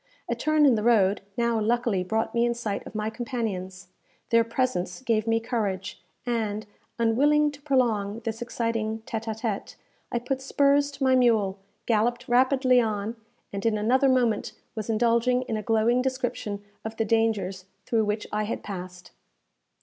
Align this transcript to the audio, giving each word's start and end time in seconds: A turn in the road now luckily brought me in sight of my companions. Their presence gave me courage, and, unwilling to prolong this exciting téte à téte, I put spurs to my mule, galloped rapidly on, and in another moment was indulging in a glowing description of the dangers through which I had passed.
A 0.27 0.33
turn 0.33 0.65
in 0.65 0.73
the 0.73 0.81
road 0.81 1.21
now 1.37 1.59
luckily 1.59 2.03
brought 2.03 2.33
me 2.33 2.43
in 2.43 2.55
sight 2.55 2.87
of 2.87 2.95
my 2.95 3.11
companions. 3.11 3.89
Their 4.31 4.43
presence 4.43 4.99
gave 5.03 5.27
me 5.27 5.39
courage, 5.39 6.01
and, 6.25 6.65
unwilling 6.97 7.51
to 7.51 7.61
prolong 7.61 8.19
this 8.21 8.41
exciting 8.41 9.03
téte 9.05 9.25
à 9.25 9.39
téte, 9.39 9.75
I 10.11 10.17
put 10.17 10.41
spurs 10.41 10.89
to 10.93 11.03
my 11.03 11.13
mule, 11.13 11.59
galloped 11.85 12.27
rapidly 12.27 12.81
on, 12.81 13.15
and 13.53 13.63
in 13.63 13.77
another 13.77 14.09
moment 14.09 14.53
was 14.73 14.89
indulging 14.89 15.43
in 15.43 15.55
a 15.55 15.61
glowing 15.61 16.01
description 16.01 16.63
of 16.83 16.97
the 16.97 17.05
dangers 17.05 17.65
through 17.85 18.05
which 18.05 18.25
I 18.33 18.45
had 18.45 18.63
passed. 18.63 19.11